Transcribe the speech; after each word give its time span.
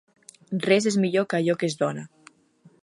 Res 0.63 0.87
és 0.91 0.97
millor 1.03 1.29
que 1.33 1.39
allò 1.41 1.57
que 1.61 1.71
es 1.73 1.79
dóna. 1.85 2.09